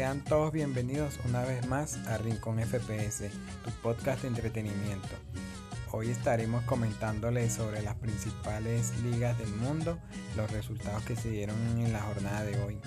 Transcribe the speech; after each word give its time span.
Sean 0.00 0.24
todos 0.24 0.50
bienvenidos 0.50 1.20
una 1.28 1.42
vez 1.42 1.66
más 1.66 1.98
a 2.06 2.16
Rincón 2.16 2.58
FPS, 2.58 3.28
tu 3.62 3.70
podcast 3.82 4.22
de 4.22 4.28
entretenimiento. 4.28 5.10
Hoy 5.92 6.08
estaremos 6.08 6.64
comentándoles 6.64 7.52
sobre 7.52 7.82
las 7.82 7.96
principales 7.96 8.98
ligas 9.02 9.36
del 9.36 9.52
mundo, 9.56 9.98
los 10.38 10.50
resultados 10.52 11.04
que 11.04 11.16
se 11.16 11.28
dieron 11.28 11.54
en 11.76 11.92
la 11.92 12.00
jornada 12.00 12.44
de 12.44 12.58
hoy. 12.62 12.78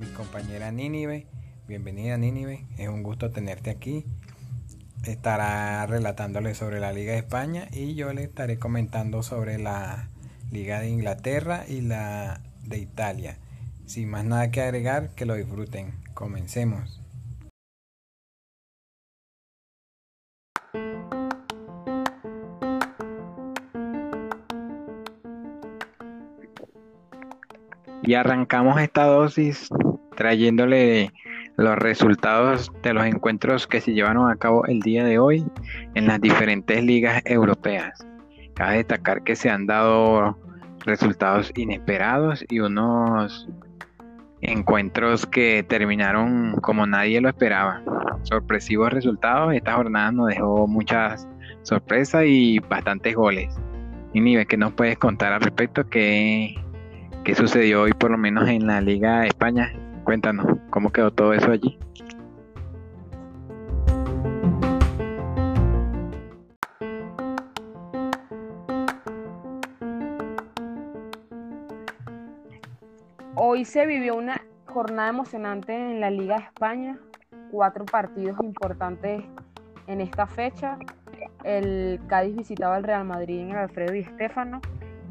Mi 0.00 0.06
compañera 0.06 0.72
Nínive, 0.72 1.28
bienvenida 1.68 2.18
Nínive, 2.18 2.66
es 2.78 2.88
un 2.88 3.04
gusto 3.04 3.30
tenerte 3.30 3.70
aquí. 3.70 4.04
Estará 5.04 5.86
relatándole 5.86 6.56
sobre 6.56 6.80
la 6.80 6.92
Liga 6.92 7.12
de 7.12 7.18
España 7.18 7.68
y 7.70 7.94
yo 7.94 8.12
le 8.12 8.24
estaré 8.24 8.58
comentando 8.58 9.22
sobre 9.22 9.56
la 9.56 10.08
Liga 10.50 10.80
de 10.80 10.88
Inglaterra 10.88 11.64
y 11.68 11.80
la 11.80 12.40
de 12.64 12.78
Italia. 12.78 13.38
Sin 13.86 14.08
más 14.08 14.24
nada 14.24 14.50
que 14.50 14.62
agregar, 14.62 15.10
que 15.14 15.26
lo 15.26 15.34
disfruten. 15.34 15.99
Comencemos. 16.20 17.00
Y 28.02 28.12
arrancamos 28.12 28.78
esta 28.82 29.04
dosis 29.04 29.70
trayéndole 30.14 31.10
los 31.56 31.76
resultados 31.76 32.70
de 32.82 32.92
los 32.92 33.06
encuentros 33.06 33.66
que 33.66 33.80
se 33.80 33.94
llevaron 33.94 34.30
a 34.30 34.36
cabo 34.36 34.66
el 34.66 34.80
día 34.80 35.06
de 35.06 35.18
hoy 35.18 35.46
en 35.94 36.06
las 36.06 36.20
diferentes 36.20 36.84
ligas 36.84 37.22
europeas. 37.24 38.06
Cabe 38.54 38.76
destacar 38.76 39.24
que 39.24 39.36
se 39.36 39.48
han 39.48 39.64
dado 39.66 40.38
resultados 40.84 41.50
inesperados 41.56 42.44
y 42.50 42.60
unos 42.60 43.48
encuentros 44.42 45.26
que 45.26 45.62
terminaron 45.62 46.56
como 46.60 46.86
nadie 46.86 47.20
lo 47.20 47.28
esperaba. 47.28 47.82
Sorpresivos 48.22 48.92
resultados. 48.92 49.54
Esta 49.54 49.74
jornada 49.74 50.12
nos 50.12 50.28
dejó 50.28 50.66
muchas 50.66 51.28
sorpresas 51.62 52.24
y 52.26 52.58
bastantes 52.58 53.14
goles. 53.14 53.54
Y 54.12 54.20
Nive, 54.20 54.46
¿qué 54.46 54.56
nos 54.56 54.72
puedes 54.72 54.98
contar 54.98 55.32
al 55.32 55.40
respecto? 55.40 55.88
¿Qué, 55.88 56.54
¿Qué 57.24 57.34
sucedió 57.34 57.82
hoy 57.82 57.92
por 57.92 58.10
lo 58.10 58.18
menos 58.18 58.48
en 58.48 58.66
la 58.66 58.80
Liga 58.80 59.20
de 59.20 59.28
España? 59.28 59.72
Cuéntanos, 60.04 60.58
¿cómo 60.70 60.90
quedó 60.90 61.12
todo 61.12 61.32
eso 61.32 61.52
allí? 61.52 61.78
Hoy 73.60 73.66
se 73.66 73.84
vivió 73.84 74.16
una 74.16 74.40
jornada 74.64 75.10
emocionante 75.10 75.74
en 75.74 76.00
la 76.00 76.08
Liga 76.08 76.36
de 76.36 76.44
España, 76.44 76.98
cuatro 77.50 77.84
partidos 77.84 78.40
importantes 78.42 79.22
en 79.86 80.00
esta 80.00 80.26
fecha. 80.26 80.78
El 81.44 82.00
Cádiz 82.06 82.36
visitaba 82.36 82.76
al 82.76 82.84
Real 82.84 83.04
Madrid 83.04 83.40
en 83.40 83.50
el 83.50 83.58
Alfredo 83.58 83.94
y 83.94 83.98
Estefano 83.98 84.62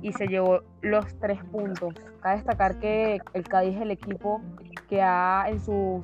y 0.01 0.13
se 0.13 0.25
llevó 0.25 0.61
los 0.81 1.05
tres 1.19 1.43
puntos. 1.51 1.93
Cabe 2.21 2.37
destacar 2.37 2.79
que 2.79 3.19
el 3.33 3.43
Cádiz 3.43 3.75
es 3.75 3.81
el 3.83 3.91
equipo 3.91 4.41
que 4.89 5.03
ha 5.03 5.45
en 5.47 5.59
sus 5.59 6.01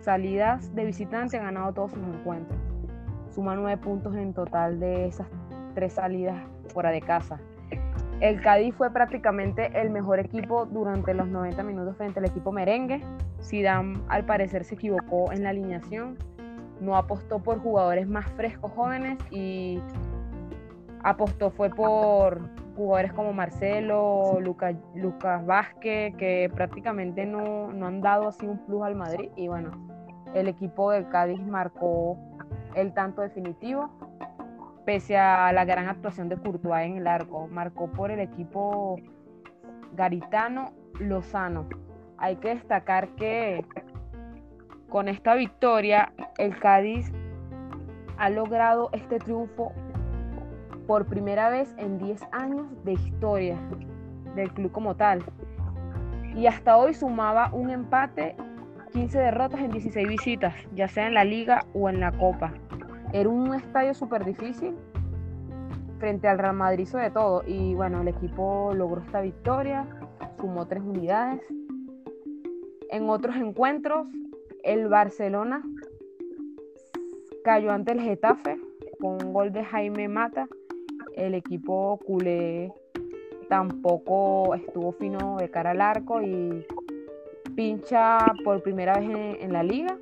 salidas 0.00 0.74
de 0.74 0.86
visitante 0.86 1.36
ganado 1.36 1.74
todos 1.74 1.92
sus 1.92 2.02
encuentros. 2.02 2.58
Suma 3.34 3.54
nueve 3.54 3.76
puntos 3.76 4.16
en 4.16 4.32
total 4.32 4.80
de 4.80 5.08
esas 5.08 5.26
tres 5.74 5.92
salidas 5.92 6.42
fuera 6.72 6.88
de 6.88 7.02
casa. 7.02 7.38
El 8.22 8.40
Cádiz 8.40 8.72
fue 8.76 8.88
prácticamente 8.92 9.72
el 9.74 9.90
mejor 9.90 10.20
equipo 10.20 10.64
durante 10.64 11.12
los 11.12 11.26
90 11.26 11.60
minutos 11.64 11.96
frente 11.96 12.20
al 12.20 12.26
equipo 12.26 12.52
merengue. 12.52 13.00
Zidane 13.42 14.00
al 14.06 14.24
parecer 14.24 14.62
se 14.62 14.76
equivocó 14.76 15.32
en 15.32 15.42
la 15.42 15.50
alineación, 15.50 16.16
no 16.80 16.96
apostó 16.96 17.40
por 17.40 17.58
jugadores 17.58 18.06
más 18.06 18.24
frescos 18.36 18.70
jóvenes 18.76 19.18
y 19.32 19.80
apostó 21.02 21.50
fue 21.50 21.68
por 21.70 22.48
jugadores 22.76 23.12
como 23.12 23.32
Marcelo, 23.32 24.38
Lucas, 24.40 24.76
Lucas 24.94 25.44
Vázquez, 25.44 26.14
que 26.14 26.48
prácticamente 26.54 27.26
no, 27.26 27.72
no 27.72 27.86
han 27.88 28.00
dado 28.02 28.28
así 28.28 28.46
un 28.46 28.64
plus 28.66 28.84
al 28.84 28.94
Madrid. 28.94 29.30
Y 29.34 29.48
bueno, 29.48 29.72
el 30.32 30.46
equipo 30.46 30.92
del 30.92 31.08
Cádiz 31.08 31.44
marcó 31.44 32.16
el 32.76 32.94
tanto 32.94 33.20
definitivo 33.20 33.90
pese 34.84 35.16
a 35.16 35.52
la 35.52 35.64
gran 35.64 35.88
actuación 35.88 36.28
de 36.28 36.36
Courtois 36.36 36.86
en 36.86 36.96
el 36.96 37.06
arco. 37.06 37.48
Marcó 37.48 37.90
por 37.90 38.10
el 38.10 38.20
equipo 38.20 38.96
garitano 39.94 40.72
Lozano. 40.98 41.68
Hay 42.18 42.36
que 42.36 42.50
destacar 42.50 43.08
que 43.16 43.64
con 44.88 45.08
esta 45.08 45.34
victoria 45.34 46.12
el 46.38 46.58
Cádiz 46.58 47.12
ha 48.18 48.30
logrado 48.30 48.90
este 48.92 49.18
triunfo 49.18 49.72
por 50.86 51.06
primera 51.06 51.48
vez 51.48 51.74
en 51.78 51.98
10 51.98 52.22
años 52.32 52.66
de 52.84 52.92
historia 52.92 53.56
del 54.34 54.52
club 54.52 54.70
como 54.72 54.94
tal. 54.94 55.24
Y 56.36 56.46
hasta 56.46 56.76
hoy 56.76 56.94
sumaba 56.94 57.50
un 57.52 57.70
empate, 57.70 58.36
15 58.92 59.18
derrotas 59.18 59.60
en 59.60 59.70
16 59.70 60.08
visitas, 60.08 60.54
ya 60.74 60.88
sea 60.88 61.06
en 61.06 61.14
la 61.14 61.24
liga 61.24 61.64
o 61.74 61.88
en 61.88 62.00
la 62.00 62.12
copa. 62.12 62.52
Era 63.12 63.28
un 63.28 63.54
estadio 63.54 63.92
súper 63.92 64.24
difícil 64.24 64.74
frente 65.98 66.26
al 66.26 66.38
Real 66.38 66.56
Madrid 66.56 66.86
sobre 66.86 67.10
todo. 67.10 67.42
Y 67.46 67.74
bueno, 67.74 68.00
el 68.00 68.08
equipo 68.08 68.72
logró 68.74 69.02
esta 69.02 69.20
victoria, 69.20 69.86
sumó 70.40 70.66
tres 70.66 70.82
unidades. 70.82 71.42
En 72.90 73.08
otros 73.10 73.36
encuentros, 73.36 74.06
el 74.64 74.88
Barcelona 74.88 75.62
cayó 77.44 77.70
ante 77.70 77.92
el 77.92 78.00
Getafe 78.00 78.58
con 78.98 79.22
un 79.22 79.32
gol 79.32 79.52
de 79.52 79.62
Jaime 79.62 80.08
Mata. 80.08 80.48
El 81.14 81.34
equipo 81.34 82.00
culé 82.06 82.72
tampoco 83.50 84.54
estuvo 84.54 84.92
fino 84.92 85.36
de 85.36 85.50
cara 85.50 85.72
al 85.72 85.82
arco 85.82 86.22
y 86.22 86.64
pincha 87.54 88.18
por 88.42 88.62
primera 88.62 88.94
vez 88.94 89.10
en, 89.10 89.16
en 89.16 89.52
la 89.52 89.62
liga 89.62 89.98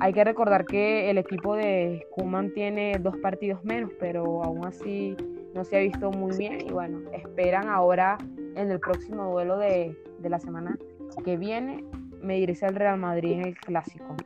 hay 0.00 0.12
que 0.12 0.24
recordar 0.24 0.64
que 0.66 1.10
el 1.10 1.18
equipo 1.18 1.54
de 1.54 2.06
Kuman 2.10 2.52
tiene 2.52 2.98
dos 3.00 3.16
partidos 3.18 3.64
menos, 3.64 3.90
pero 3.98 4.42
aún 4.42 4.66
así 4.66 5.16
no 5.54 5.64
se 5.64 5.76
ha 5.76 5.80
visto 5.80 6.10
muy 6.10 6.36
bien. 6.36 6.58
Y 6.66 6.70
bueno, 6.70 7.00
esperan 7.12 7.68
ahora 7.68 8.18
en 8.54 8.70
el 8.70 8.80
próximo 8.80 9.30
duelo 9.32 9.58
de, 9.58 9.96
la 10.22 10.38
semana 10.38 10.76
que 11.24 11.36
viene 11.36 11.84
medirse 12.20 12.66
al 12.66 12.74
Real 12.74 12.98
Madrid 12.98 13.32
en 13.32 13.46
el 13.46 13.58
clásico. 13.58 14.16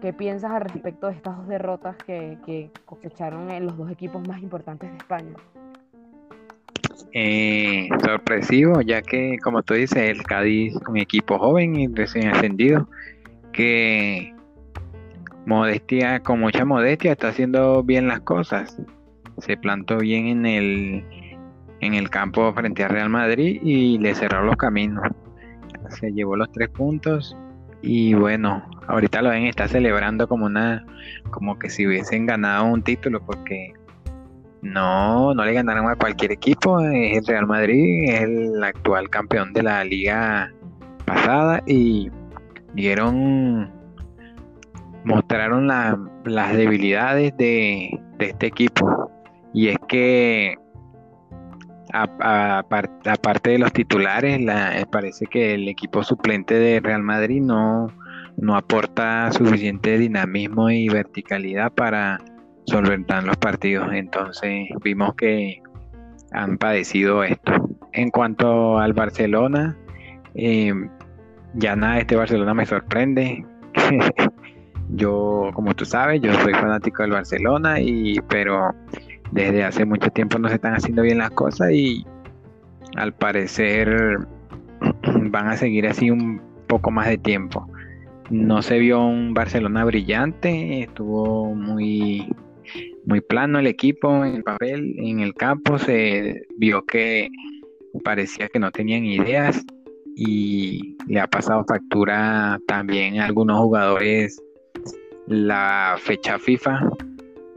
¿Qué 0.00 0.12
piensas 0.12 0.50
al 0.50 0.62
respecto 0.62 1.06
de 1.06 1.14
estas 1.14 1.36
dos 1.36 1.48
derrotas 1.48 1.96
que, 2.04 2.70
cosecharon 2.86 3.50
en 3.50 3.66
los 3.66 3.76
dos 3.76 3.90
equipos 3.90 4.26
más 4.26 4.42
importantes 4.42 4.90
de 4.90 4.96
España? 4.96 5.34
Eh, 7.12 7.88
sorpresivo, 8.02 8.80
ya 8.80 9.02
que 9.02 9.38
como 9.38 9.62
tú 9.62 9.74
dices, 9.74 9.98
el 9.98 10.22
Cádiz, 10.22 10.74
un 10.88 10.96
equipo 10.96 11.38
joven 11.38 11.76
y 11.76 11.86
recién 11.88 12.28
ascendido, 12.28 12.88
que 13.52 14.34
modestia, 15.46 16.20
con 16.20 16.40
mucha 16.40 16.64
modestia, 16.64 17.12
está 17.12 17.28
haciendo 17.28 17.82
bien 17.82 18.08
las 18.08 18.20
cosas. 18.20 18.80
Se 19.38 19.56
plantó 19.56 19.98
bien 19.98 20.26
en 20.26 20.46
el, 20.46 21.04
en 21.80 21.94
el 21.94 22.10
campo 22.10 22.52
frente 22.54 22.84
a 22.84 22.88
Real 22.88 23.10
Madrid 23.10 23.60
y 23.62 23.98
le 23.98 24.14
cerró 24.14 24.42
los 24.44 24.56
caminos. 24.56 25.04
Se 25.88 26.12
llevó 26.12 26.36
los 26.36 26.50
tres 26.52 26.68
puntos 26.68 27.36
y 27.82 28.14
bueno, 28.14 28.64
ahorita 28.86 29.22
lo 29.22 29.30
ven, 29.30 29.44
está 29.44 29.66
celebrando 29.66 30.28
como 30.28 30.46
una, 30.46 30.86
como 31.30 31.58
que 31.58 31.68
si 31.68 31.86
hubiesen 31.86 32.26
ganado 32.26 32.66
un 32.66 32.82
título 32.82 33.20
porque 33.24 33.72
no, 34.62 35.34
no 35.34 35.44
le 35.44 35.52
ganaron 35.52 35.90
a 35.90 35.96
cualquier 35.96 36.32
equipo. 36.32 36.80
Es 36.80 37.18
el 37.18 37.26
Real 37.26 37.46
Madrid, 37.46 38.04
es 38.08 38.22
el 38.22 38.62
actual 38.62 39.10
campeón 39.10 39.52
de 39.52 39.64
la 39.64 39.84
liga 39.84 40.52
pasada 41.04 41.62
y 41.66 42.10
dieron, 42.74 43.70
mostraron 45.04 45.66
las 45.66 46.56
debilidades 46.56 47.36
de, 47.36 48.00
este 48.18 48.46
equipo. 48.46 49.10
Y 49.52 49.68
es 49.68 49.78
que 49.88 50.56
aparte 51.92 53.50
de 53.50 53.58
los 53.58 53.72
titulares, 53.72 54.40
la, 54.40 54.86
parece 54.90 55.26
que 55.26 55.54
el 55.54 55.68
equipo 55.68 56.02
suplente 56.02 56.54
de 56.54 56.80
Real 56.80 57.02
Madrid 57.02 57.42
no, 57.42 57.88
no 58.36 58.56
aporta 58.56 59.30
suficiente 59.32 59.98
dinamismo 59.98 60.70
y 60.70 60.88
verticalidad 60.88 61.72
para 61.72 62.18
solventar 62.64 63.24
los 63.24 63.36
partidos. 63.36 63.92
Entonces 63.92 64.68
vimos 64.82 65.14
que 65.14 65.62
han 66.32 66.56
padecido 66.58 67.24
esto. 67.24 67.52
En 67.92 68.10
cuanto 68.10 68.78
al 68.78 68.94
Barcelona, 68.94 69.76
eh, 70.34 70.72
ya 71.54 71.76
nada, 71.76 71.98
este 71.98 72.16
Barcelona 72.16 72.54
me 72.54 72.66
sorprende. 72.66 73.44
yo, 74.90 75.50
como 75.54 75.74
tú 75.74 75.84
sabes, 75.84 76.20
yo 76.20 76.32
soy 76.34 76.52
fanático 76.54 77.02
del 77.02 77.12
Barcelona, 77.12 77.80
y, 77.80 78.20
pero 78.28 78.74
desde 79.30 79.64
hace 79.64 79.84
mucho 79.84 80.10
tiempo 80.10 80.38
no 80.38 80.48
se 80.48 80.56
están 80.56 80.74
haciendo 80.74 81.02
bien 81.02 81.18
las 81.18 81.30
cosas 81.30 81.70
y 81.72 82.04
al 82.96 83.14
parecer 83.14 84.18
van 85.30 85.48
a 85.48 85.56
seguir 85.56 85.86
así 85.86 86.10
un 86.10 86.40
poco 86.66 86.90
más 86.90 87.08
de 87.08 87.18
tiempo. 87.18 87.66
No 88.30 88.62
se 88.62 88.78
vio 88.78 89.04
un 89.04 89.34
Barcelona 89.34 89.84
brillante, 89.84 90.82
estuvo 90.82 91.54
muy, 91.54 92.34
muy 93.04 93.20
plano 93.20 93.58
el 93.58 93.66
equipo 93.66 94.24
en 94.24 94.36
el 94.36 94.42
papel, 94.42 94.94
en 94.98 95.20
el 95.20 95.34
campo 95.34 95.78
se 95.78 96.46
vio 96.56 96.84
que 96.84 97.28
parecía 98.04 98.48
que 98.48 98.58
no 98.58 98.70
tenían 98.70 99.04
ideas 99.04 99.64
y 100.16 100.96
le 101.06 101.20
ha 101.20 101.26
pasado 101.26 101.64
factura 101.64 102.60
también 102.66 103.20
a 103.20 103.26
algunos 103.26 103.58
jugadores 103.58 104.42
la 105.26 105.96
fecha 105.98 106.38
FIFA 106.38 106.90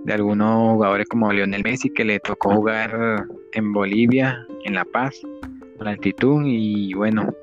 de 0.05 0.13
algunos 0.13 0.73
jugadores 0.73 1.07
como 1.07 1.33
Lionel 1.33 1.63
Messi 1.63 1.89
que 1.89 2.05
le 2.05 2.19
tocó 2.19 2.51
jugar 2.51 3.25
en 3.53 3.73
Bolivia, 3.73 4.45
en 4.63 4.75
La 4.75 4.85
Paz, 4.85 5.19
la 5.79 5.91
altitud 5.91 6.43
y 6.45 6.93
bueno, 6.93 7.33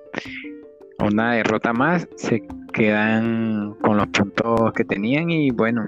una 1.00 1.32
derrota 1.32 1.72
más, 1.72 2.08
se 2.16 2.42
quedan 2.72 3.74
con 3.82 3.96
los 3.96 4.06
puntos 4.08 4.72
que 4.74 4.84
tenían 4.84 5.30
y 5.30 5.50
bueno, 5.50 5.84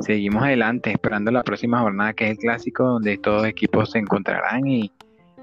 seguimos 0.00 0.42
adelante 0.42 0.90
esperando 0.90 1.30
la 1.30 1.44
próxima 1.44 1.80
jornada 1.80 2.12
que 2.12 2.24
es 2.24 2.30
el 2.32 2.38
clásico 2.38 2.84
donde 2.84 3.16
todos 3.18 3.42
los 3.42 3.50
equipos 3.50 3.92
se 3.92 3.98
encontrarán 3.98 4.66
y 4.66 4.90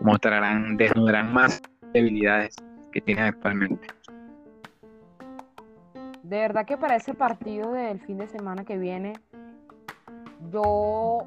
mostrarán, 0.01 0.75
desnudarán 0.75 1.33
más 1.33 1.61
debilidades 1.93 2.55
que 2.91 3.01
tienen 3.01 3.25
actualmente. 3.25 3.87
De 6.23 6.37
verdad 6.39 6.65
que 6.65 6.77
para 6.77 6.95
ese 6.95 7.13
partido 7.13 7.71
del 7.71 7.99
fin 7.99 8.17
de 8.17 8.27
semana 8.27 8.63
que 8.63 8.77
viene 8.77 9.13
yo 10.49 11.25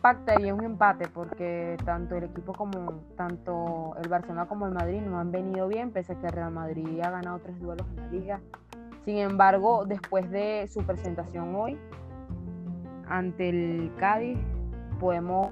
pactaría 0.00 0.54
un 0.54 0.62
empate 0.62 1.08
porque 1.08 1.76
tanto 1.84 2.14
el 2.16 2.24
equipo 2.24 2.52
como 2.52 3.02
tanto 3.16 3.96
el 4.00 4.08
Barcelona 4.08 4.46
como 4.46 4.66
el 4.66 4.72
Madrid 4.72 5.00
no 5.00 5.18
han 5.18 5.32
venido 5.32 5.66
bien, 5.68 5.90
pese 5.90 6.12
a 6.12 6.20
que 6.20 6.28
Real 6.28 6.52
Madrid 6.52 7.00
ha 7.00 7.10
ganado 7.10 7.40
tres 7.40 7.58
duelos 7.58 7.86
en 7.90 7.96
la 7.96 8.08
liga. 8.08 8.40
Sin 9.04 9.18
embargo, 9.18 9.84
después 9.84 10.30
de 10.30 10.68
su 10.68 10.84
presentación 10.84 11.54
hoy 11.54 11.76
ante 13.08 13.48
el 13.48 13.92
Cádiz, 13.98 14.38
podemos 15.00 15.50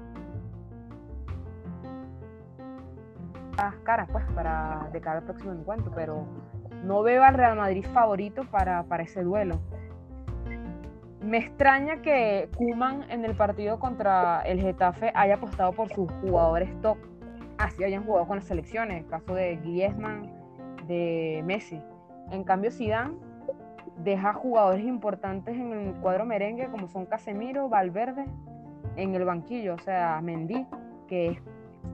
las 3.57 3.75
caras 3.77 4.07
pues 4.11 4.25
para 4.33 4.89
de 4.91 5.01
cara 5.01 5.19
al 5.19 5.23
próximo 5.23 5.53
encuentro, 5.53 5.91
pero 5.95 6.25
no 6.83 7.01
veo 7.01 7.23
al 7.23 7.33
Real 7.33 7.57
Madrid 7.57 7.85
favorito 7.93 8.43
para, 8.51 8.83
para 8.83 9.03
ese 9.03 9.23
duelo. 9.23 9.59
Me 11.21 11.37
extraña 11.39 12.01
que 12.01 12.49
Kuman 12.55 13.09
en 13.09 13.25
el 13.25 13.35
partido 13.35 13.79
contra 13.79 14.41
el 14.41 14.61
Getafe 14.61 15.11
haya 15.15 15.35
apostado 15.35 15.71
por 15.71 15.91
sus 15.91 16.11
jugadores 16.21 16.69
top, 16.81 16.97
así 17.57 17.83
hayan 17.83 18.03
jugado 18.03 18.27
con 18.27 18.37
las 18.37 18.45
selecciones, 18.45 19.03
el 19.03 19.09
caso 19.09 19.33
de 19.33 19.55
Griezmann, 19.57 20.31
de 20.87 21.41
Messi. 21.43 21.81
En 22.31 22.43
cambio, 22.43 22.69
Zidane 22.69 23.15
deja 23.97 24.33
jugadores 24.33 24.85
importantes 24.85 25.55
en 25.55 25.71
el 25.71 25.93
cuadro 25.95 26.25
merengue 26.25 26.67
como 26.67 26.87
son 26.87 27.05
Casemiro, 27.05 27.69
Valverde 27.69 28.25
en 28.95 29.15
el 29.15 29.25
banquillo, 29.25 29.75
o 29.75 29.79
sea, 29.79 30.19
Mendy, 30.21 30.67
que 31.07 31.29
es 31.29 31.41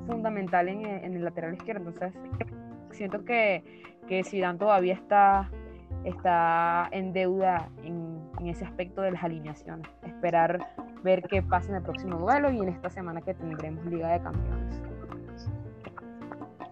fundamental 0.08 0.68
en, 0.70 0.86
el 0.86 1.24
lateral 1.24 1.54
izquierdo. 1.54 1.90
Entonces, 1.90 2.20
siento 2.92 3.24
que, 3.24 3.64
que 4.08 4.24
Zidane 4.24 4.60
todavía 4.60 4.94
está, 4.94 5.50
está 6.04 6.88
en 6.92 7.14
deuda 7.14 7.70
en 7.84 8.22
en 8.42 8.48
ese 8.48 8.66
aspecto 8.66 9.02
de 9.02 9.12
las 9.12 9.24
alineaciones. 9.24 9.88
Esperar 10.06 10.60
ver 11.04 11.24
qué 11.30 11.42
pasa 11.42 11.70
en 11.70 11.76
el 11.76 11.84
próximo 11.84 12.18
duelo 12.18 12.52
y 12.52 12.58
en 12.58 12.70
esta 12.70 12.90
semana 12.90 13.22
que 13.22 13.34
tendremos 13.34 13.86
Liga 13.86 14.10
de 14.10 14.22
Campeones. 14.22 14.82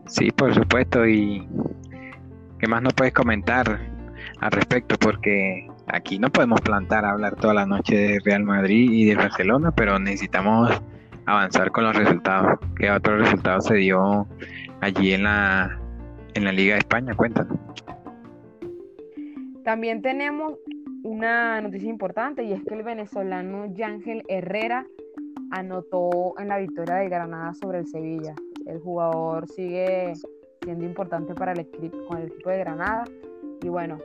Sí, 0.08 0.32
por 0.32 0.54
supuesto. 0.54 1.08
¿Y 1.08 1.48
qué 2.58 2.68
más 2.68 2.82
nos 2.82 2.94
puedes 2.94 3.14
comentar 3.14 3.80
al 4.40 4.52
respecto? 4.52 4.98
Porque 4.98 5.68
aquí 5.88 6.18
no 6.18 6.30
podemos 6.32 6.60
plantar 6.62 7.06
a 7.06 7.12
hablar 7.12 7.36
toda 7.36 7.54
la 7.54 7.66
noche 7.66 7.96
de 7.96 8.20
Real 8.26 8.44
Madrid 8.44 8.92
y 8.92 9.06
de 9.06 9.16
Barcelona, 9.16 9.72
pero 9.72 10.00
necesitamos 10.00 10.82
avanzar 11.30 11.72
con 11.72 11.84
los 11.84 11.96
resultados. 11.96 12.60
¿Qué 12.76 12.90
otro 12.92 13.18
resultado 13.18 13.62
se 13.62 13.76
dio 13.76 14.28
allí 14.82 15.14
en 15.14 15.24
la, 15.24 15.80
en 16.34 16.44
la 16.44 16.52
Liga 16.52 16.74
de 16.74 16.80
España? 16.80 17.14
Cuéntanos. 17.16 17.58
También 19.64 20.02
tenemos 20.02 20.56
una 21.04 21.62
noticia 21.62 21.90
importante 21.90 22.44
y 22.44 22.54
es 22.54 22.64
que 22.64 22.74
el 22.74 22.84
venezolano 22.84 23.72
Yángel 23.74 24.24
Herrera 24.28 24.86
anotó 25.52 26.34
en 26.40 26.48
la 26.48 26.58
victoria 26.58 26.96
de 26.96 27.10
Granada 27.10 27.54
sobre 27.54 27.80
el 27.80 27.88
Sevilla. 27.88 28.34
El 28.66 28.80
jugador 28.80 29.48
sigue 29.48 30.14
siendo 30.64 30.86
importante 30.86 31.34
para 31.36 31.54
el 31.54 31.60
equipo, 31.60 31.98
con 32.08 32.18
el 32.18 32.28
equipo 32.28 32.50
de 32.50 32.60
Granada. 32.60 33.04
Y 33.62 33.70
bueno, 33.70 34.00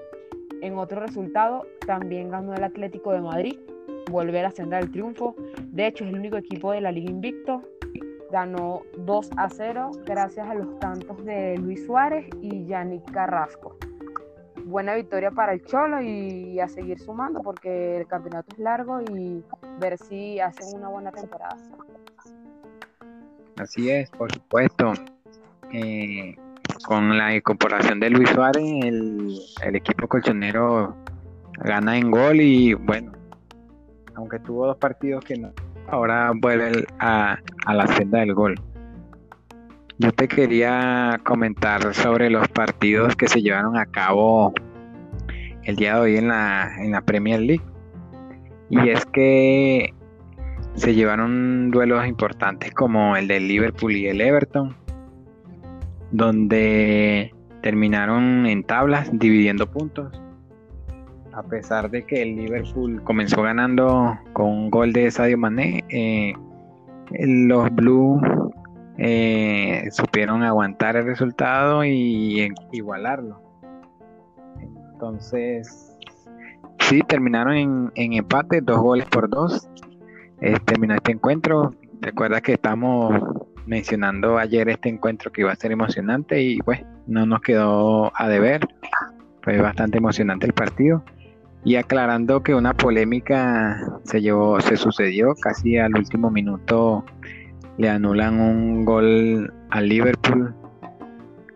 en 0.63 0.77
otro 0.79 1.01
resultado 1.01 1.67
también 1.87 2.31
ganó 2.31 2.55
el 2.55 2.65
Atlético 2.65 3.13
de 3.13 3.21
Madrid, 3.21 3.59
volver 4.15 4.47
a 4.47 4.51
senda 4.51 4.79
el 4.79 4.91
triunfo. 4.91 5.37
De 5.67 5.87
hecho, 5.87 6.05
es 6.05 6.11
el 6.11 6.19
único 6.19 6.37
equipo 6.37 6.73
de 6.73 6.81
la 6.81 6.93
Liga 6.93 7.11
Invicto. 7.11 7.63
Ganó 8.33 8.83
2 8.99 9.31
a 9.37 9.49
0 9.49 9.91
gracias 10.07 10.49
a 10.49 10.55
los 10.55 10.79
tantos 10.81 11.25
de 11.25 11.57
Luis 11.59 11.85
Suárez 11.87 12.27
y 12.41 12.65
Yannick 12.67 13.11
Carrasco 13.13 13.77
buena 14.65 14.95
victoria 14.95 15.31
para 15.31 15.53
el 15.53 15.65
Cholo 15.65 16.01
y 16.01 16.59
a 16.59 16.69
seguir 16.69 16.99
sumando 16.99 17.41
porque 17.43 17.99
el 17.99 18.07
campeonato 18.07 18.49
es 18.53 18.59
largo 18.59 19.01
y 19.03 19.43
ver 19.79 19.99
si 19.99 20.41
hacen 20.41 20.79
una 20.79 20.89
buena 20.89 21.13
temporada. 21.13 21.57
Así 23.57 23.91
es, 23.91 24.11
por 24.11 24.33
supuesto. 24.33 24.93
Eh, 25.73 26.35
con 26.87 27.17
la 27.17 27.35
incorporación 27.35 28.01
de 28.01 28.11
Luis 28.11 28.29
Suárez, 28.31 28.63
el, 28.85 29.77
equipo 29.77 30.09
colchonero 30.09 30.97
gana 31.59 31.97
en 31.97 32.11
gol 32.11 32.41
y 32.41 32.75
bueno, 32.75 33.13
aunque 34.17 34.39
tuvo 34.39 34.67
dos 34.67 34.77
partidos 34.77 35.25
que 35.25 35.37
no, 35.37 35.53
ahora 35.89 36.33
vuelve 36.35 36.87
a, 36.99 37.39
a 37.67 37.75
la 37.75 37.87
senda 37.87 38.21
del 38.21 38.35
gol. 38.35 38.55
Yo 39.99 40.11
te 40.13 40.27
quería 40.27 41.21
comentar 41.25 41.95
sobre 41.95 42.29
los 42.29 42.49
partidos 42.49 43.15
que 43.15 43.29
se 43.29 43.43
llevaron 43.43 43.77
a 43.77 43.87
cabo 43.87 44.53
el 45.63 45.77
día 45.77 45.95
de 45.95 46.01
hoy 46.01 46.17
en 46.17 46.29
la, 46.29 46.73
en 46.79 46.91
la 46.91 47.01
Premier 47.01 47.41
League. 47.41 47.65
Y 48.71 48.89
es 48.89 49.07
que 49.07 49.95
se 50.75 50.95
llevaron 50.95 51.71
duelos 51.71 52.07
importantes 52.07 52.73
como 52.73 53.17
el 53.17 53.29
del 53.29 53.47
Liverpool 53.47 53.93
y 53.93 54.09
el 54.09 54.21
Everton, 54.21 54.77
donde 56.11 57.33
terminaron 57.63 58.47
en 58.47 58.65
tablas 58.65 59.11
dividiendo 59.13 59.71
puntos. 59.71 60.21
A 61.37 61.43
pesar 61.43 61.91
de 61.91 62.05
que 62.05 62.23
el 62.23 62.37
Liverpool 62.37 63.03
comenzó 63.03 63.43
ganando 63.43 64.17
con 64.33 64.47
un 64.47 64.71
gol 64.71 64.93
de 64.93 65.11
Sadio 65.11 65.37
Mané, 65.37 65.85
eh, 65.89 66.33
los 67.11 67.75
Blues 67.75 68.23
eh, 68.99 69.89
supieron 69.91 70.45
aguantar 70.45 70.95
el 70.95 71.07
resultado 71.07 71.85
y 71.85 72.53
igualarlo. 72.71 73.41
Entonces, 74.93 75.99
sí, 76.79 77.01
terminaron 77.01 77.91
en, 77.97 78.13
empate, 78.13 78.61
dos 78.61 78.79
goles 78.79 79.07
por 79.07 79.29
dos. 79.29 79.69
Eh, 80.41 80.59
terminó 80.65 80.95
este 80.95 81.13
encuentro. 81.13 81.75
Recuerda 82.01 82.41
que 82.41 82.53
estamos 82.53 83.13
mencionando 83.67 84.39
ayer 84.39 84.69
este 84.69 84.89
encuentro 84.89 85.33
que 85.33 85.41
iba 85.41 85.51
a 85.51 85.57
ser 85.57 85.73
emocionante 85.73 86.41
y 86.41 86.59
pues 86.59 86.85
no 87.09 87.27
nos 87.27 87.41
quedó 87.41 88.13
a 88.15 88.29
deber. 88.29 88.69
Fue 89.43 89.61
bastante 89.61 89.99
emocionante 89.99 90.47
el 90.47 90.53
partido. 90.53 91.03
Y 91.65 91.77
aclarando 91.77 92.43
que 92.43 92.55
una 92.55 92.75
polémica 92.75 93.81
se 94.05 94.21
llevó, 94.21 94.61
se 94.61 94.77
sucedió 94.77 95.35
casi 95.35 95.79
al 95.79 95.97
último 95.97 96.31
minuto 96.31 97.05
le 97.79 97.89
anulan 97.89 98.41
un 98.41 98.85
gol 98.85 99.53
al 99.71 99.89
Liverpool 99.89 100.55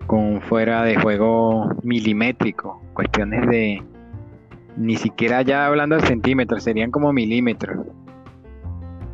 con 0.06 0.40
fuera 0.40 0.82
de 0.82 0.96
juego 0.96 1.68
milimétrico, 1.82 2.82
cuestiones 2.94 3.46
de 3.48 3.82
ni 4.76 4.96
siquiera 4.96 5.42
ya 5.42 5.66
hablando 5.66 5.96
de 5.96 6.06
centímetros, 6.06 6.62
serían 6.62 6.90
como 6.90 7.12
milímetros. 7.12 7.86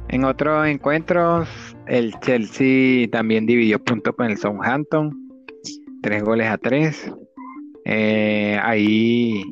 En 0.08 0.24
otros 0.24 0.66
encuentros, 0.68 1.48
el 1.86 2.14
Chelsea 2.20 3.08
también 3.08 3.46
dividió 3.46 3.82
puntos 3.82 4.14
con 4.14 4.26
el 4.26 4.36
Southampton, 4.36 5.28
tres 6.02 6.22
goles 6.22 6.48
a 6.48 6.58
tres. 6.58 7.12
Eh, 7.86 8.58
ahí 8.62 9.42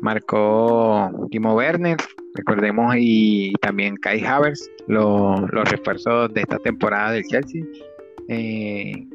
marcó 0.00 1.10
Timo 1.30 1.54
Werner, 1.54 1.96
recordemos, 2.34 2.94
y 2.98 3.52
también 3.60 3.96
Kai 3.96 4.24
Havertz, 4.24 4.70
los 4.86 5.48
refuerzos 5.50 6.32
de 6.32 6.40
esta 6.42 6.58
temporada 6.58 7.12
del 7.12 7.24
Chelsea, 7.24 7.64
eh, 8.28 9.06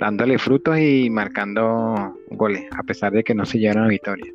dándole 0.00 0.38
frutos 0.38 0.78
y 0.78 1.08
marcando 1.10 2.16
goles, 2.30 2.64
a 2.76 2.82
pesar 2.82 3.12
de 3.12 3.24
que 3.24 3.34
no 3.34 3.44
se 3.44 3.58
llevaron 3.58 3.84
a 3.84 3.88
victoria. 3.88 4.26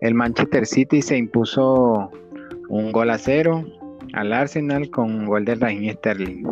El 0.00 0.14
Manchester 0.14 0.66
City 0.66 1.02
se 1.02 1.16
impuso 1.16 2.10
un 2.68 2.92
gol 2.92 3.10
a 3.10 3.18
cero 3.18 3.64
al 4.12 4.32
Arsenal 4.32 4.90
con 4.90 5.12
un 5.12 5.26
gol 5.26 5.44
de 5.44 5.54
Raheem 5.54 5.94
Sterling. 5.94 6.44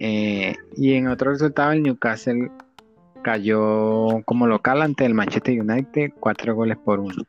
Eh, 0.00 0.54
y 0.76 0.94
en 0.94 1.08
otro 1.08 1.30
resultado, 1.30 1.72
el 1.72 1.82
Newcastle 1.82 2.50
cayó 3.22 4.22
como 4.24 4.46
local 4.46 4.82
ante 4.82 5.04
el 5.04 5.14
Manchester 5.14 5.60
United, 5.60 6.12
cuatro 6.20 6.54
goles 6.54 6.76
por 6.84 7.00
uno. 7.00 7.24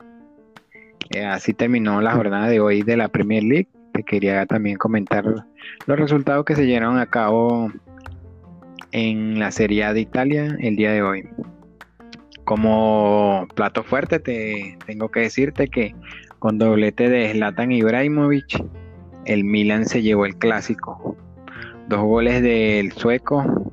Eh, 1.12 1.26
así 1.26 1.54
terminó 1.54 2.02
la 2.02 2.14
jornada 2.14 2.48
de 2.48 2.60
hoy 2.60 2.82
de 2.82 2.98
la 2.98 3.08
Premier 3.08 3.44
League. 3.44 3.70
Te 3.94 4.04
quería 4.04 4.46
también 4.46 4.78
comentar 4.78 5.24
los 5.26 6.00
resultados 6.00 6.46
que 6.46 6.56
se 6.56 6.66
llevaron 6.66 6.98
a 6.98 7.06
cabo 7.06 7.72
en 8.92 9.40
la 9.40 9.52
Serie 9.52 9.84
A 9.84 9.94
de 9.94 10.02
Italia 10.02 10.58
el 10.60 10.76
día 10.76 10.92
de 10.92 11.04
hoy. 11.04 11.30
Como 12.44 13.48
plato 13.56 13.84
fuerte 13.84 14.20
te 14.20 14.78
tengo 14.86 15.10
que 15.10 15.22
decirte 15.22 15.68
que 15.68 15.96
con 16.40 16.58
doblete 16.58 17.08
de 17.08 17.32
Zlatan 17.32 17.72
Ibrahimovic 17.72 18.66
el 19.26 19.44
Milan 19.44 19.86
se 19.86 20.02
llevó 20.02 20.26
el 20.26 20.36
clásico. 20.36 21.16
Dos 21.88 22.02
goles 22.02 22.42
del 22.42 22.92
sueco 22.94 23.72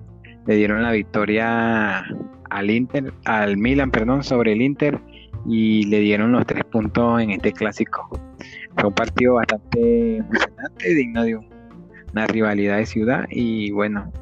le 0.51 0.57
dieron 0.57 0.83
la 0.83 0.91
victoria 0.91 2.05
al 2.51 2.71
Inter, 2.71 3.15
al 3.25 3.57
Milan, 3.57 3.93
perdón, 3.93 4.25
sobre 4.25 4.53
el 4.53 4.63
Inter 4.63 5.01
y 5.47 5.85
le 5.85 6.01
dieron 6.01 6.33
los 6.33 6.45
tres 6.45 6.65
puntos 6.65 7.23
en 7.23 7.31
este 7.31 7.53
clásico. 7.53 8.11
Fue 8.75 8.89
un 8.89 8.95
partido 8.95 9.35
bastante 9.35 10.17
emocionante, 10.17 10.95
digno 10.97 11.23
de 11.23 11.37
una 11.37 12.27
rivalidad 12.27 12.79
de 12.79 12.87
ciudad 12.87 13.27
y 13.31 13.71
bueno, 13.71 14.13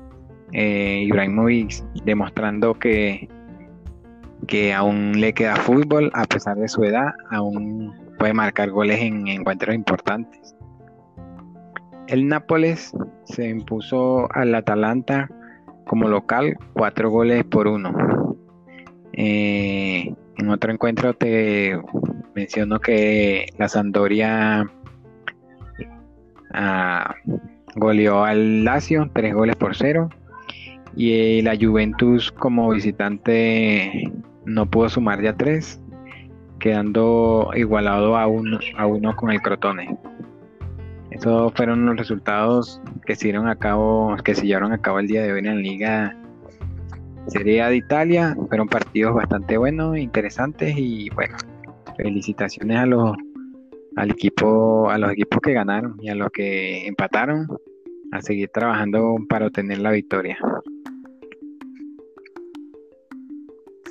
eh, 0.52 1.02
Ibrahimovic 1.06 1.82
demostrando 2.04 2.74
que, 2.74 3.26
que 4.46 4.74
aún 4.74 5.18
le 5.18 5.32
queda 5.32 5.56
fútbol 5.56 6.10
a 6.12 6.26
pesar 6.26 6.58
de 6.58 6.68
su 6.68 6.84
edad, 6.84 7.08
aún 7.30 7.94
puede 8.18 8.34
marcar 8.34 8.68
goles 8.68 9.00
en 9.00 9.28
encuentros 9.28 9.74
importantes. 9.74 10.54
El 12.06 12.28
Nápoles 12.28 12.92
se 13.24 13.48
impuso 13.48 14.30
al 14.34 14.54
Atalanta 14.54 15.30
como 15.88 16.06
local, 16.06 16.56
cuatro 16.74 17.10
goles 17.10 17.42
por 17.44 17.66
uno. 17.66 18.36
Eh, 19.14 20.14
en 20.36 20.50
otro 20.50 20.70
encuentro 20.70 21.14
te 21.14 21.76
menciono 22.34 22.78
que 22.78 23.46
la 23.58 23.68
Sandoria 23.68 24.70
ah, 26.54 27.14
goleó 27.74 28.22
al 28.22 28.62
Lazio, 28.62 29.10
tres 29.12 29.34
goles 29.34 29.56
por 29.56 29.74
cero. 29.74 30.10
Y 30.94 31.42
la 31.42 31.56
Juventus 31.60 32.30
como 32.30 32.70
visitante 32.70 34.12
no 34.44 34.66
pudo 34.66 34.88
sumar 34.88 35.22
ya 35.22 35.32
tres, 35.36 35.80
quedando 36.58 37.50
igualado 37.54 38.16
a 38.16 38.26
uno, 38.26 38.58
a 38.76 38.86
uno 38.86 39.16
con 39.16 39.30
el 39.30 39.40
Crotone. 39.40 39.96
Esos 41.18 41.52
fueron 41.54 41.84
los 41.84 41.96
resultados 41.96 42.80
que 43.04 43.16
se 43.16 43.34
a 43.36 43.56
cabo, 43.56 44.16
que 44.24 44.36
se 44.36 44.46
llevaron 44.46 44.72
a 44.72 44.78
cabo 44.78 45.00
el 45.00 45.08
día 45.08 45.22
de 45.22 45.32
hoy 45.32 45.40
en 45.40 45.46
la 45.46 45.54
Liga 45.56 46.16
Serie 47.26 47.60
A 47.60 47.70
de 47.70 47.76
Italia. 47.76 48.36
Fueron 48.48 48.68
partidos 48.68 49.14
bastante 49.16 49.58
buenos, 49.58 49.98
interesantes 49.98 50.74
y 50.76 51.10
bueno, 51.10 51.36
felicitaciones 51.96 52.78
a 52.78 52.86
los 52.86 53.16
al 53.96 54.12
equipo, 54.12 54.90
a 54.90 54.98
los 54.98 55.10
equipos 55.10 55.40
que 55.42 55.54
ganaron 55.54 55.96
y 56.00 56.08
a 56.08 56.14
los 56.14 56.30
que 56.30 56.86
empataron 56.86 57.48
a 58.12 58.22
seguir 58.22 58.50
trabajando 58.54 59.16
para 59.28 59.46
obtener 59.46 59.78
la 59.78 59.90
victoria. 59.90 60.38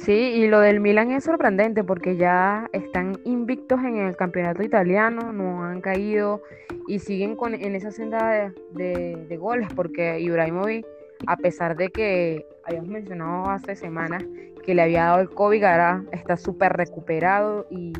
Sí, 0.07 0.13
y 0.13 0.47
lo 0.47 0.61
del 0.61 0.79
Milan 0.79 1.11
es 1.11 1.25
sorprendente 1.25 1.83
porque 1.83 2.15
ya 2.15 2.69
están 2.71 3.19
invictos 3.25 3.81
en 3.81 3.97
el 3.97 4.15
campeonato 4.15 4.63
italiano, 4.63 5.33
no 5.33 5.65
han 5.65 5.81
caído 5.81 6.41
y 6.87 6.99
siguen 6.99 7.35
con, 7.35 7.53
en 7.53 7.75
esa 7.75 7.91
senda 7.91 8.53
de, 8.71 9.37
goles 9.37 9.67
porque 9.75 10.21
Ibrahimovic, 10.21 10.85
a 11.25 11.35
pesar 11.35 11.75
de 11.75 11.89
que 11.89 12.45
habíamos 12.63 12.87
mencionado 12.87 13.49
hace 13.49 13.75
semanas 13.75 14.23
que 14.63 14.73
le 14.73 14.83
había 14.83 15.03
dado 15.03 15.19
el 15.19 15.29
COVID, 15.29 15.61
ahora 15.65 16.05
está 16.13 16.37
súper 16.37 16.71
recuperado 16.71 17.67
y 17.69 17.91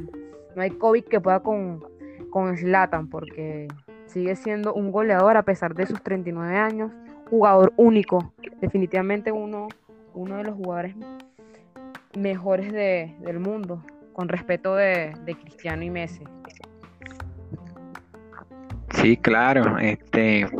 no 0.55 0.61
hay 0.61 0.69
COVID 0.69 1.03
que 1.03 1.19
pueda 1.19 1.41
con, 1.41 1.83
con 2.29 2.55
Zlatan 2.55 3.09
porque 3.09 3.67
sigue 4.05 4.37
siendo 4.37 4.73
un 4.73 4.93
goleador 4.93 5.35
a 5.35 5.43
pesar 5.43 5.75
de 5.75 5.85
sus 5.85 6.01
39 6.01 6.55
años, 6.55 6.89
jugador 7.29 7.73
único, 7.75 8.31
definitivamente 8.61 9.33
uno, 9.33 9.67
uno 10.13 10.37
de 10.37 10.43
los 10.45 10.55
jugadores 10.55 10.95
mejores 12.17 12.71
del 12.74 13.39
mundo, 13.39 13.83
con 14.13 14.27
respeto 14.27 14.75
de, 14.75 15.13
Cristiano 15.41 15.83
y 15.83 15.89
Messi. 15.89 16.24
Sí, 18.91 19.17
claro, 19.17 19.77
este 19.77 20.41
es 20.41 20.51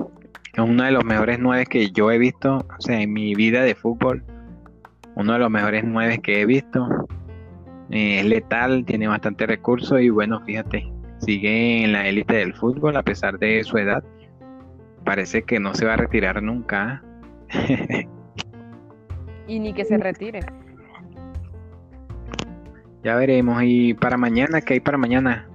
uno 0.58 0.84
de 0.84 0.92
los 0.92 1.04
mejores 1.04 1.40
nueve 1.40 1.66
que 1.66 1.90
yo 1.90 2.12
he 2.12 2.18
visto, 2.18 2.58
o 2.58 2.82
sea, 2.82 3.02
en 3.02 3.14
mi 3.14 3.34
vida 3.36 3.64
de 3.64 3.74
fútbol, 3.76 4.24
uno 5.16 5.34
de 5.34 5.40
los 5.40 5.50
mejores 5.50 5.84
nueve 5.84 6.20
que 6.20 6.42
he 6.42 6.46
visto. 6.46 7.08
Eh, 7.90 8.20
es 8.20 8.26
letal, 8.26 8.86
tiene 8.86 9.08
bastante 9.08 9.48
recursos 9.48 10.02
y 10.02 10.10
bueno, 10.10 10.42
fíjate, 10.42 10.92
sigue 11.20 11.84
en 11.84 11.94
la 11.94 12.08
élite 12.08 12.36
del 12.36 12.54
fútbol 12.54 12.98
a 12.98 13.04
pesar 13.04 13.40
de 13.40 13.64
su 13.64 13.78
edad. 13.78 14.04
Parece 15.06 15.44
que 15.44 15.60
no 15.60 15.74
se 15.74 15.86
va 15.86 15.94
a 15.94 15.98
retirar 15.98 16.44
nunca. 16.44 17.02
y 19.48 19.60
ni 19.60 19.74
que 19.74 19.86
se 19.86 19.98
retire. 19.98 20.42
Ya 23.08 23.16
veremos. 23.16 23.64
¿Y 23.64 23.94
para 23.94 24.18
mañana? 24.18 24.60
¿Qué 24.60 24.74
hay 24.74 24.80
para 24.82 24.98
mañana? 24.98 25.48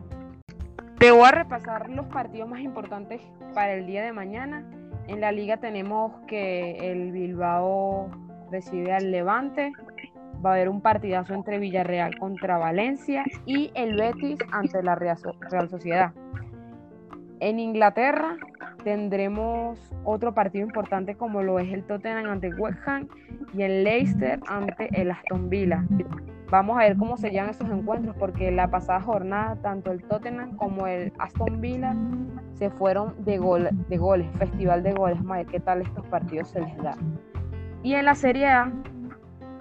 Te 0.99 1.11
voy 1.11 1.27
a 1.27 1.33
repasar 1.33 1.91
los 1.91 2.07
partidos 2.07 2.49
más 2.49 2.61
importantes 2.61 3.21
para 3.53 3.75
el 3.75 3.87
día 3.87 4.03
de 4.03 4.11
mañana. 4.11 4.65
En 5.07 5.21
la 5.21 5.33
liga 5.33 5.59
tenemos 5.59 6.13
que 6.27 6.79
el 6.91 7.13
Bilbao 7.13 8.09
recibe 8.51 8.95
al 8.95 9.11
Levante. 9.11 9.71
Va 10.43 10.53
a 10.53 10.55
haber 10.55 10.71
un 10.71 10.81
partidazo 10.81 11.35
entre 11.35 11.59
Villarreal 11.59 12.17
contra 12.17 12.57
Valencia 12.57 13.23
y 13.45 13.71
el 13.75 13.97
Betis 13.97 14.39
ante 14.51 14.83
la 14.83 14.95
Real 14.95 15.69
Sociedad. 15.69 16.15
En 17.41 17.61
Inglaterra 17.61 18.39
tendremos 18.83 19.79
otro 20.05 20.33
partido 20.33 20.65
importante 20.65 21.17
como 21.17 21.43
lo 21.43 21.59
es 21.59 21.71
el 21.71 21.85
Tottenham 21.85 22.31
ante 22.31 22.49
West 22.55 22.79
Ham 22.87 23.09
y 23.53 23.61
el 23.61 23.85
Leicester 23.85 24.41
ante 24.49 24.89
el 24.99 25.11
Aston 25.11 25.51
Villa. 25.51 25.85
Vamos 26.53 26.77
a 26.77 26.81
ver 26.81 26.99
cómo 26.99 27.17
se 27.17 27.33
llaman 27.33 27.53
esos 27.53 27.71
encuentros, 27.71 28.15
porque 28.17 28.51
la 28.51 28.71
pasada 28.71 29.01
jornada, 29.01 29.57
tanto 29.63 29.91
el 29.91 30.05
Tottenham 30.05 30.55
como 30.59 30.87
el 30.87 31.11
Aston 31.19 31.63
Villa 31.63 31.97
se 32.53 32.69
fueron 32.69 33.15
de, 33.25 33.39
gol, 33.39 33.71
de 33.89 33.97
goles, 33.97 34.29
festival 34.37 34.83
de 34.83 34.93
goles. 34.93 35.25
Ver 35.25 35.47
qué 35.47 35.61
tal 35.61 35.81
estos 35.81 36.07
partidos 36.09 36.49
se 36.49 36.61
les 36.61 36.77
da. 36.77 36.95
Y 37.83 37.95
en 37.95 38.05
la 38.05 38.15
Serie 38.15 38.49
A, 38.49 38.71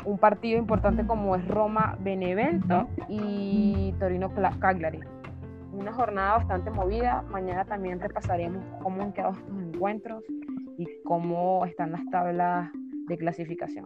un 0.03 0.17
partido 0.17 0.60
importante 0.60 1.07
como 1.07 1.38
es 1.38 1.48
Roma 1.48 1.95
Benevento 2.01 2.89
y 3.07 3.95
Torino 3.98 4.29
Cagliari. 4.60 5.00
Una 5.71 5.93
jornada 5.93 6.39
bastante 6.39 6.71
movida. 6.71 7.21
Mañana 7.31 7.63
también 7.63 8.01
repasaremos 8.01 8.65
cómo 8.83 9.01
han 9.01 9.13
quedado 9.13 9.31
estos 9.31 9.57
encuentros 9.62 10.25
y 10.77 10.86
cómo 11.05 11.65
están 11.65 11.93
las 11.93 12.05
tablas 12.10 12.69
de 13.07 13.17
clasificación. 13.17 13.86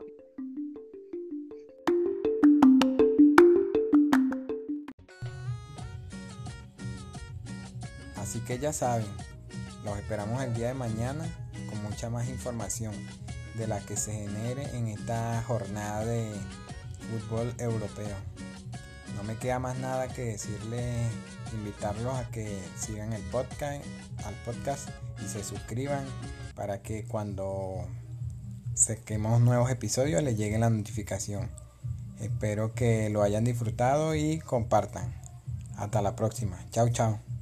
Así 8.35 8.43
que 8.43 8.59
ya 8.59 8.73
saben, 8.73 9.05
los 9.85 9.97
esperamos 9.97 10.43
el 10.43 10.53
día 10.53 10.67
de 10.67 10.73
mañana 10.73 11.25
con 11.69 11.81
mucha 11.83 12.09
más 12.09 12.27
información 12.27 12.93
de 13.57 13.65
la 13.65 13.79
que 13.79 13.95
se 13.95 14.11
genere 14.11 14.75
en 14.75 14.89
esta 14.89 15.41
jornada 15.47 16.03
de 16.03 16.33
fútbol 17.09 17.53
europeo. 17.59 18.17
No 19.15 19.23
me 19.23 19.37
queda 19.37 19.59
más 19.59 19.77
nada 19.77 20.09
que 20.09 20.25
decirles, 20.25 21.09
invitarlos 21.53 22.13
a 22.13 22.29
que 22.29 22.59
sigan 22.77 23.13
el 23.13 23.21
podcast, 23.21 23.85
al 24.25 24.33
podcast 24.43 24.89
y 25.23 25.29
se 25.29 25.41
suscriban 25.41 26.03
para 26.55 26.81
que 26.81 27.05
cuando 27.05 27.87
saquemos 28.73 29.39
nuevos 29.39 29.71
episodios 29.71 30.21
les 30.23 30.37
llegue 30.37 30.59
la 30.59 30.69
notificación. 30.69 31.49
Espero 32.19 32.73
que 32.73 33.09
lo 33.09 33.23
hayan 33.23 33.45
disfrutado 33.45 34.13
y 34.13 34.39
compartan. 34.39 35.15
Hasta 35.77 36.01
la 36.01 36.17
próxima. 36.17 36.59
Chao, 36.71 36.89
chao. 36.89 37.34